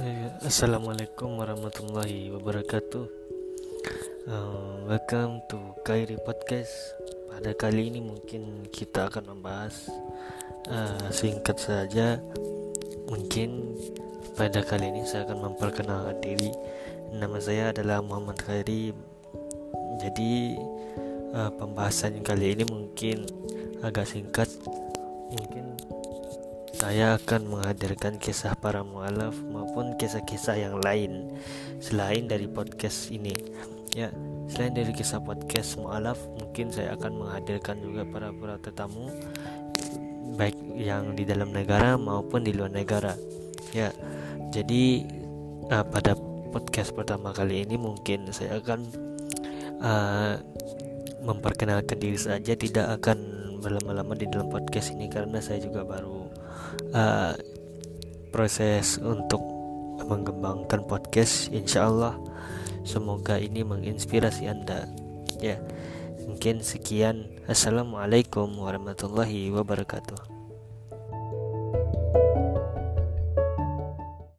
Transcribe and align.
Eh, 0.00 0.32
Assalamualaikum 0.48 1.36
warahmatullahi 1.36 2.32
wabarakatuh. 2.32 3.04
Uh, 4.24 4.88
welcome 4.88 5.44
to 5.44 5.60
Kairi 5.84 6.16
Podcast. 6.24 6.72
Pada 7.28 7.52
kali 7.52 7.92
ini 7.92 8.00
mungkin 8.00 8.64
kita 8.72 9.12
akan 9.12 9.36
membahas 9.36 9.92
uh, 10.72 11.04
singkat 11.12 11.60
saja. 11.60 12.16
Mungkin 13.12 13.76
pada 14.40 14.64
kali 14.64 14.88
ini 14.88 15.04
saya 15.04 15.28
akan 15.28 15.52
memperkenalkan 15.52 16.16
diri. 16.24 16.48
Nama 17.12 17.36
saya 17.36 17.64
adalah 17.68 18.00
Muhammad 18.00 18.40
Khairi. 18.40 18.96
Jadi 20.00 20.56
uh, 21.36 21.52
pembahasan 21.60 22.24
kali 22.24 22.56
ini 22.56 22.64
mungkin 22.64 23.28
agak 23.84 24.08
singkat. 24.08 24.48
Mungkin 25.28 25.76
saya 26.80 27.20
akan 27.20 27.44
menghadirkan 27.44 28.16
kisah 28.16 28.56
para 28.56 28.80
mualaf 28.80 29.36
maupun 29.52 30.00
kisah-kisah 30.00 30.56
yang 30.56 30.80
lain 30.80 31.28
selain 31.76 32.24
dari 32.24 32.48
podcast 32.48 33.12
ini. 33.12 33.36
Ya, 33.92 34.08
selain 34.48 34.72
dari 34.72 34.88
kisah 34.96 35.20
podcast 35.20 35.76
mualaf, 35.76 36.16
mungkin 36.40 36.72
saya 36.72 36.96
akan 36.96 37.20
menghadirkan 37.20 37.84
juga 37.84 38.08
para 38.08 38.32
para 38.32 38.56
tetamu 38.56 39.12
baik 40.40 40.56
yang 40.72 41.12
di 41.12 41.28
dalam 41.28 41.52
negara 41.52 42.00
maupun 42.00 42.48
di 42.48 42.56
luar 42.56 42.72
negara. 42.72 43.12
Ya, 43.76 43.92
jadi 44.48 45.04
uh, 45.68 45.84
pada 45.84 46.16
podcast 46.48 46.96
pertama 46.96 47.36
kali 47.36 47.60
ini 47.60 47.76
mungkin 47.76 48.32
saya 48.32 48.56
akan 48.56 48.80
uh, 49.84 50.40
memperkenalkan 51.28 52.00
diri 52.00 52.16
saja, 52.16 52.56
tidak 52.56 52.88
akan 53.04 53.39
berlama-lama 53.60 54.16
di 54.16 54.26
dalam 54.26 54.48
podcast 54.48 54.96
ini 54.96 55.06
karena 55.12 55.38
saya 55.38 55.60
juga 55.60 55.84
baru 55.84 56.26
uh, 56.96 57.36
proses 58.32 58.96
untuk 58.98 59.44
mengembangkan 60.08 60.82
podcast 60.88 61.52
insya 61.52 61.86
Allah 61.86 62.16
semoga 62.82 63.36
ini 63.36 63.62
menginspirasi 63.62 64.48
anda. 64.48 64.88
Ya 65.38 65.60
mungkin 66.24 66.64
sekian. 66.64 67.28
Assalamualaikum 67.50 68.48
warahmatullahi 68.56 69.50
wabarakatuh 69.52 70.39